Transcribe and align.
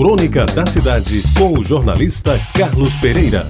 Crônica 0.00 0.46
da 0.46 0.64
Cidade, 0.64 1.22
com 1.36 1.58
o 1.58 1.62
jornalista 1.62 2.32
Carlos 2.56 2.96
Pereira. 3.02 3.44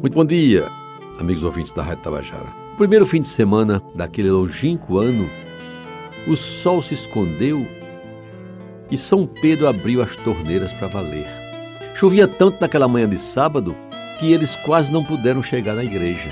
Muito 0.00 0.14
bom 0.14 0.24
dia, 0.24 0.70
amigos 1.18 1.42
ouvintes 1.42 1.72
da 1.72 1.82
Rádio 1.82 2.04
Tabajara. 2.04 2.46
No 2.70 2.76
primeiro 2.76 3.04
fim 3.04 3.20
de 3.20 3.26
semana 3.26 3.82
daquele 3.96 4.30
longínquo 4.30 4.98
ano, 4.98 5.28
o 6.28 6.36
sol 6.36 6.80
se 6.80 6.94
escondeu 6.94 7.66
e 8.88 8.96
São 8.96 9.26
Pedro 9.26 9.66
abriu 9.66 10.00
as 10.00 10.14
torneiras 10.14 10.72
para 10.74 10.86
valer. 10.86 11.26
Chovia 11.96 12.28
tanto 12.28 12.60
naquela 12.60 12.86
manhã 12.86 13.08
de 13.08 13.18
sábado 13.18 13.74
que 14.20 14.32
eles 14.32 14.54
quase 14.54 14.92
não 14.92 15.02
puderam 15.02 15.42
chegar 15.42 15.74
na 15.74 15.82
igreja. 15.82 16.30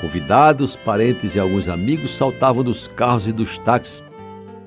Convidados, 0.00 0.76
parentes 0.76 1.34
e 1.34 1.40
alguns 1.40 1.68
amigos 1.68 2.12
saltavam 2.12 2.62
dos 2.62 2.86
carros 2.86 3.26
e 3.26 3.32
dos 3.32 3.58
táxis, 3.58 4.08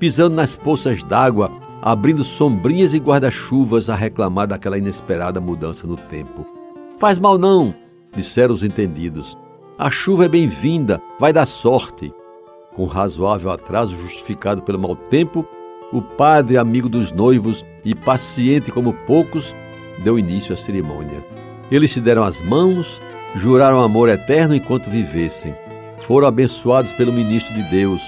pisando 0.03 0.35
nas 0.35 0.53
poças 0.53 1.01
d'água, 1.01 1.49
abrindo 1.81 2.25
sombrinhas 2.25 2.93
e 2.93 2.97
guarda-chuvas 2.97 3.89
a 3.89 3.95
reclamar 3.95 4.45
daquela 4.45 4.77
inesperada 4.77 5.39
mudança 5.39 5.87
no 5.87 5.95
tempo. 5.95 6.45
Faz 6.97 7.17
mal 7.17 7.37
não, 7.37 7.73
disseram 8.13 8.53
os 8.53 8.65
entendidos. 8.65 9.37
A 9.77 9.89
chuva 9.89 10.25
é 10.25 10.27
bem-vinda, 10.27 11.01
vai 11.17 11.31
dar 11.31 11.45
sorte. 11.45 12.13
Com 12.75 12.83
razoável 12.83 13.49
atraso 13.49 13.95
justificado 13.95 14.61
pelo 14.61 14.77
mau 14.77 14.93
tempo, 14.93 15.47
o 15.93 16.01
padre, 16.01 16.57
amigo 16.57 16.89
dos 16.89 17.13
noivos 17.13 17.63
e 17.85 17.95
paciente 17.95 18.73
como 18.73 18.91
poucos, 19.07 19.55
deu 20.03 20.19
início 20.19 20.51
à 20.51 20.57
cerimônia. 20.57 21.25
Eles 21.71 21.91
se 21.91 22.01
deram 22.01 22.25
as 22.25 22.41
mãos, 22.41 22.99
juraram 23.37 23.81
amor 23.81 24.09
eterno 24.09 24.53
enquanto 24.53 24.89
vivessem. 24.89 25.55
Foram 26.01 26.27
abençoados 26.27 26.91
pelo 26.91 27.13
ministro 27.13 27.53
de 27.53 27.63
Deus, 27.69 28.01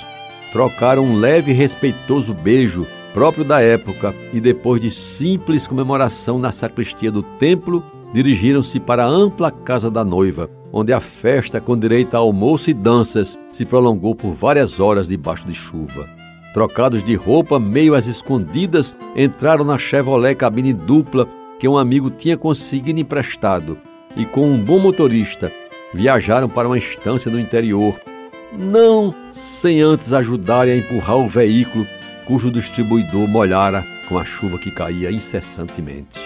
trocaram 0.55 1.03
um 1.03 1.19
leve 1.19 1.51
e 1.51 1.53
respeitoso 1.53 2.33
beijo 2.33 2.87
próprio 3.13 3.43
da 3.43 3.59
época 3.59 4.15
e 4.31 4.39
depois 4.39 4.79
de 4.79 4.89
simples 4.89 5.67
comemoração 5.67 6.39
na 6.39 6.49
sacristia 6.49 7.11
do 7.11 7.21
templo, 7.21 7.83
dirigiram-se 8.13 8.79
para 8.79 9.03
a 9.03 9.05
ampla 9.05 9.51
casa 9.51 9.91
da 9.91 10.01
noiva, 10.01 10.49
onde 10.71 10.93
a 10.93 11.01
festa 11.01 11.59
com 11.59 11.77
direito 11.77 12.15
a 12.15 12.19
almoço 12.19 12.69
e 12.69 12.73
danças 12.73 13.37
se 13.51 13.65
prolongou 13.65 14.15
por 14.15 14.33
várias 14.33 14.79
horas 14.79 15.09
debaixo 15.09 15.45
de 15.45 15.53
chuva. 15.53 16.07
Trocados 16.53 17.03
de 17.03 17.15
roupa, 17.15 17.59
meio 17.59 17.93
às 17.93 18.07
escondidas, 18.07 18.95
entraram 19.13 19.65
na 19.65 19.77
Chevrolet 19.77 20.35
cabine 20.35 20.71
dupla 20.71 21.27
que 21.59 21.67
um 21.67 21.77
amigo 21.77 22.09
tinha 22.09 22.37
conseguido 22.37 22.97
emprestado 22.97 23.77
e 24.15 24.23
com 24.23 24.49
um 24.49 24.57
bom 24.57 24.79
motorista 24.79 25.51
viajaram 25.93 26.47
para 26.47 26.65
uma 26.65 26.77
estância 26.77 27.29
no 27.29 27.37
interior, 27.37 27.93
não 28.53 29.13
sem 29.33 29.81
antes 29.81 30.13
ajudarem 30.13 30.73
a 30.73 30.77
empurrar 30.77 31.17
o 31.17 31.27
veículo 31.27 31.87
cujo 32.25 32.51
distribuidor 32.51 33.27
molhara 33.27 33.83
com 34.07 34.17
a 34.17 34.25
chuva 34.25 34.57
que 34.57 34.71
caía 34.71 35.11
incessantemente. 35.11 36.19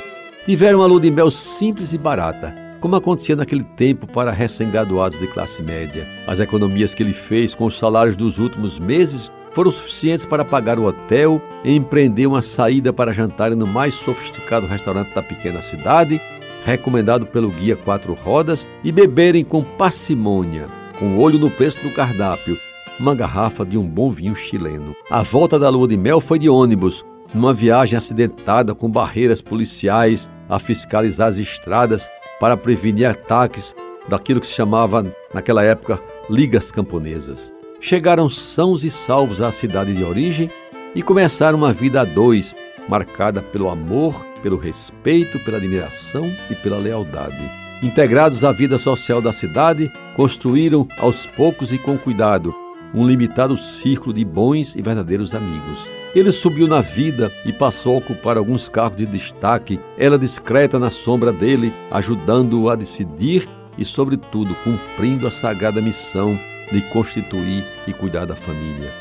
Tiveram 0.45 0.79
uma 0.79 0.87
lua 0.87 1.01
de 1.01 1.11
mel 1.11 1.29
simples 1.29 1.93
e 1.93 1.97
barata, 1.97 2.55
como 2.79 2.95
acontecia 2.95 3.35
naquele 3.35 3.63
tempo 3.63 4.07
para 4.07 4.31
recém-graduados 4.31 5.19
de 5.19 5.27
classe 5.27 5.61
média. 5.61 6.07
As 6.27 6.39
economias 6.39 6.93
que 6.93 7.03
ele 7.03 7.13
fez 7.13 7.53
com 7.53 7.65
os 7.65 7.77
salários 7.77 8.15
dos 8.15 8.39
últimos 8.39 8.79
meses 8.79 9.31
foram 9.51 9.71
suficientes 9.71 10.25
para 10.25 10.45
pagar 10.45 10.79
o 10.79 10.85
hotel, 10.85 11.41
empreender 11.65 12.27
uma 12.27 12.41
saída 12.41 12.93
para 12.93 13.11
jantar 13.11 13.51
no 13.55 13.67
mais 13.67 13.93
sofisticado 13.93 14.65
restaurante 14.65 15.13
da 15.13 15.21
pequena 15.21 15.61
cidade 15.61 16.21
recomendado 16.65 17.25
pelo 17.25 17.49
guia 17.49 17.75
Quatro 17.75 18.13
Rodas, 18.13 18.67
e 18.83 18.91
beberem 18.91 19.43
com 19.43 19.63
parcimônia, 19.63 20.67
com 20.99 21.17
olho 21.17 21.39
no 21.39 21.49
preço 21.49 21.81
do 21.81 21.93
cardápio, 21.93 22.59
uma 22.99 23.15
garrafa 23.15 23.65
de 23.65 23.77
um 23.77 23.87
bom 23.87 24.11
vinho 24.11 24.35
chileno. 24.35 24.93
A 25.09 25.23
volta 25.23 25.57
da 25.57 25.69
lua 25.69 25.87
de 25.87 25.95
mel 25.95 26.19
foi 26.19 26.37
de 26.37 26.49
ônibus, 26.49 27.05
numa 27.33 27.53
viagem 27.53 27.97
acidentada 27.97 28.75
com 28.75 28.89
barreiras 28.89 29.41
policiais 29.41 30.29
a 30.49 30.59
fiscalizar 30.59 31.29
as 31.29 31.37
estradas 31.37 32.09
para 32.39 32.57
prevenir 32.57 33.09
ataques 33.09 33.73
daquilo 34.09 34.41
que 34.41 34.47
se 34.47 34.53
chamava, 34.53 35.05
naquela 35.33 35.63
época, 35.63 35.99
ligas 36.29 36.71
camponesas. 36.71 37.53
Chegaram 37.79 38.27
sãos 38.27 38.83
e 38.83 38.89
salvos 38.89 39.41
à 39.41 39.51
cidade 39.51 39.93
de 39.93 40.03
origem 40.03 40.49
e 40.93 41.01
começaram 41.01 41.57
uma 41.57 41.71
vida 41.71 42.01
a 42.01 42.03
dois, 42.03 42.53
marcada 42.89 43.41
pelo 43.41 43.69
amor, 43.69 44.25
pelo 44.41 44.57
respeito, 44.57 45.39
pela 45.39 45.57
admiração 45.57 46.29
e 46.49 46.55
pela 46.55 46.77
lealdade. 46.77 47.58
Integrados 47.81 48.43
à 48.43 48.51
vida 48.51 48.77
social 48.77 49.21
da 49.21 49.31
cidade, 49.31 49.91
construíram 50.15 50.87
aos 50.97 51.25
poucos 51.25 51.71
e 51.71 51.77
com 51.77 51.97
cuidado 51.97 52.53
um 52.93 53.05
limitado 53.05 53.55
círculo 53.55 54.13
de 54.13 54.25
bons 54.25 54.75
e 54.75 54.81
verdadeiros 54.81 55.33
amigos. 55.35 55.87
Ele 56.15 56.31
subiu 56.31 56.67
na 56.67 56.81
vida 56.81 57.31
e 57.45 57.53
passou 57.53 57.95
a 57.95 57.97
ocupar 57.99 58.35
alguns 58.35 58.67
cargos 58.67 58.97
de 58.97 59.05
destaque, 59.05 59.79
ela 59.97 60.17
discreta 60.17 60.79
na 60.79 60.89
sombra 60.89 61.31
dele, 61.31 61.71
ajudando-o 61.91 62.69
a 62.69 62.75
decidir 62.75 63.47
e, 63.77 63.85
sobretudo, 63.85 64.55
cumprindo 64.63 65.27
a 65.27 65.31
sagrada 65.31 65.79
missão 65.81 66.37
de 66.71 66.81
constituir 66.89 67.63
e 67.87 67.93
cuidar 67.93 68.25
da 68.25 68.35
família 68.35 68.91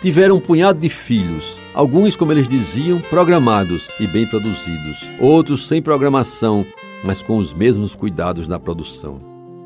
tiveram 0.00 0.36
um 0.36 0.40
punhado 0.40 0.78
de 0.78 0.88
filhos, 0.88 1.58
alguns, 1.74 2.14
como 2.14 2.32
eles 2.32 2.48
diziam, 2.48 3.00
programados 3.00 3.88
e 3.98 4.06
bem 4.06 4.26
produzidos, 4.26 5.08
outros 5.18 5.66
sem 5.66 5.82
programação, 5.82 6.64
mas 7.04 7.22
com 7.22 7.36
os 7.36 7.52
mesmos 7.52 7.94
cuidados 7.94 8.48
na 8.48 8.58
produção. 8.58 9.20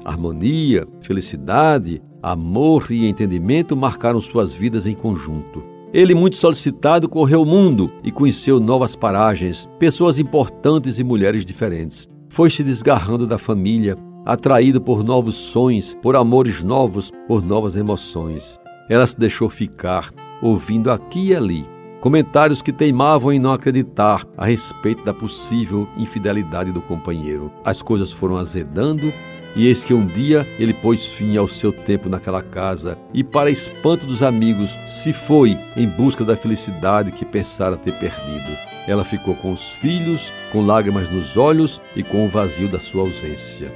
Harmonia, 0.04 0.86
felicidade, 1.00 2.02
amor 2.22 2.86
e 2.90 3.06
entendimento 3.06 3.76
marcaram 3.76 4.20
suas 4.20 4.52
vidas 4.52 4.86
em 4.86 4.94
conjunto. 4.94 5.62
Ele, 5.92 6.14
muito 6.14 6.36
solicitado, 6.36 7.08
correu 7.08 7.42
o 7.42 7.46
mundo 7.46 7.90
e 8.02 8.10
conheceu 8.10 8.58
novas 8.58 8.96
paragens, 8.96 9.68
pessoas 9.78 10.18
importantes 10.18 10.98
e 10.98 11.04
mulheres 11.04 11.44
diferentes. 11.44 12.08
Foi 12.28 12.50
se 12.50 12.64
desgarrando 12.64 13.26
da 13.26 13.36
família, 13.36 13.96
atraído 14.24 14.80
por 14.80 15.04
novos 15.04 15.36
sonhos, 15.36 15.94
por 16.02 16.16
amores 16.16 16.62
novos, 16.62 17.12
por 17.28 17.44
novas 17.44 17.76
emoções. 17.76 18.58
Ela 18.88 19.06
se 19.06 19.18
deixou 19.18 19.50
ficar, 19.50 20.10
ouvindo 20.40 20.90
aqui 20.90 21.28
e 21.28 21.36
ali 21.36 21.71
comentários 22.02 22.60
que 22.60 22.72
teimavam 22.72 23.32
em 23.32 23.38
não 23.38 23.52
acreditar 23.52 24.26
a 24.36 24.44
respeito 24.44 25.04
da 25.04 25.14
possível 25.14 25.88
infidelidade 25.96 26.72
do 26.72 26.82
companheiro. 26.82 27.52
As 27.64 27.80
coisas 27.80 28.10
foram 28.10 28.36
azedando 28.38 29.12
e 29.54 29.68
eis 29.68 29.84
que 29.84 29.94
um 29.94 30.04
dia 30.04 30.44
ele 30.58 30.74
pôs 30.74 31.06
fim 31.06 31.36
ao 31.36 31.46
seu 31.46 31.72
tempo 31.72 32.08
naquela 32.08 32.42
casa 32.42 32.98
e, 33.14 33.22
para 33.22 33.52
espanto 33.52 34.04
dos 34.04 34.20
amigos, 34.20 34.70
se 34.88 35.12
foi 35.12 35.56
em 35.76 35.86
busca 35.86 36.24
da 36.24 36.36
felicidade 36.36 37.12
que 37.12 37.24
pensara 37.24 37.76
ter 37.76 37.92
perdido. 37.92 38.58
Ela 38.88 39.04
ficou 39.04 39.36
com 39.36 39.52
os 39.52 39.70
filhos, 39.70 40.28
com 40.50 40.66
lágrimas 40.66 41.08
nos 41.08 41.36
olhos 41.36 41.80
e 41.94 42.02
com 42.02 42.26
o 42.26 42.28
vazio 42.28 42.68
da 42.68 42.80
sua 42.80 43.02
ausência. 43.02 43.72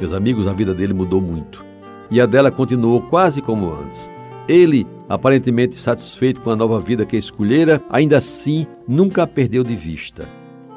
Meus 0.00 0.12
amigos, 0.12 0.48
a 0.48 0.52
vida 0.52 0.74
dele 0.74 0.92
mudou 0.92 1.20
muito 1.20 1.64
e 2.10 2.20
a 2.20 2.26
dela 2.26 2.50
continuou 2.50 3.02
quase 3.02 3.40
como 3.40 3.72
antes. 3.72 4.10
Ele, 4.48 4.84
aparentemente 5.08 5.76
satisfeito 5.76 6.40
com 6.40 6.50
a 6.50 6.56
nova 6.56 6.78
vida 6.78 7.06
que 7.06 7.16
escolhera, 7.16 7.82
ainda 7.88 8.18
assim 8.18 8.66
nunca 8.86 9.22
a 9.22 9.26
perdeu 9.26 9.64
de 9.64 9.74
vista. 9.74 10.28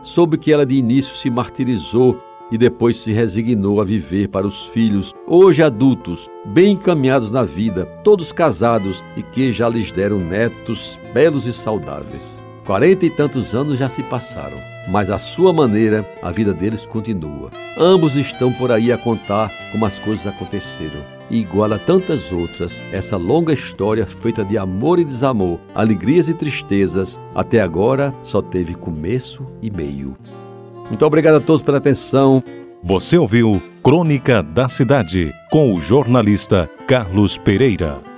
Soube 0.02 0.38
que 0.38 0.52
ela 0.52 0.66
de 0.66 0.76
início 0.76 1.16
se 1.16 1.30
martirizou 1.30 2.18
e 2.52 2.58
depois 2.58 2.98
se 2.98 3.14
resignou 3.14 3.80
a 3.80 3.86
viver 3.86 4.28
para 4.28 4.46
os 4.46 4.66
filhos, 4.68 5.14
hoje 5.26 5.64
adultos, 5.64 6.30
bem 6.46 6.74
encaminhados 6.74 7.32
na 7.32 7.44
vida, 7.44 7.86
todos 8.04 8.32
casados 8.32 9.04
e 9.16 9.24
que 9.24 9.54
já 9.54 9.70
lhes 9.70 9.92
deram 9.92 10.20
netos 10.20 11.00
belos 11.14 11.46
e 11.46 11.54
saudáveis. 11.54 12.44
Quarenta 12.66 13.06
e 13.06 13.10
tantos 13.10 13.56
anos 13.56 13.80
já 13.80 13.90
se 13.90 14.04
passaram, 14.04 14.58
mas 14.90 15.10
à 15.10 15.18
sua 15.18 15.54
maneira 15.54 16.08
a 16.22 16.32
vida 16.32 16.54
deles 16.54 16.86
continua. 16.86 17.50
Ambos 17.78 18.16
estão 18.16 18.52
por 18.54 18.72
aí 18.72 18.92
a 18.92 18.98
contar 18.98 19.52
como 19.72 19.86
as 19.86 19.98
coisas 20.00 20.28
aconteceram 20.28 21.21
e 21.32 21.38
igual 21.38 21.74
a 21.74 21.80
tantas 21.80 22.32
outras, 22.32 22.80
essa 22.92 23.16
longa 23.16 23.54
história 23.54 24.06
feita 24.06 24.44
de 24.44 24.58
amor 24.58 25.00
e 25.00 25.06
desamor, 25.06 25.60
alegrias 25.74 26.28
e 26.28 26.34
tristezas, 26.34 27.20
até 27.34 27.62
agora 27.62 28.14
só 28.22 28.42
teve 28.42 28.76
começo 28.76 29.48
e 29.62 29.72
meio. 29.72 30.16
Muito 30.90 31.06
obrigado 31.06 31.36
a 31.36 31.40
todos 31.40 31.62
pela 31.62 31.78
atenção. 31.78 32.44
Você 32.84 33.18
ouviu 33.18 33.62
Crônica 33.82 34.44
da 34.44 34.68
Cidade 34.68 35.34
com 35.50 35.74
o 35.74 35.80
jornalista 35.80 36.70
Carlos 36.86 37.38
Pereira. 37.38 38.11